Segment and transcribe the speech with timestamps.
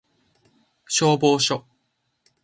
[0.87, 1.63] 消防署